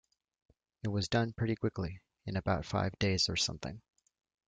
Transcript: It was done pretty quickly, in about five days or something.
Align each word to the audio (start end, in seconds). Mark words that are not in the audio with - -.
It 0.81 0.87
was 0.87 1.07
done 1.09 1.31
pretty 1.33 1.55
quickly, 1.55 2.01
in 2.25 2.35
about 2.35 2.65
five 2.65 2.97
days 2.97 3.29
or 3.29 3.35
something. 3.35 3.79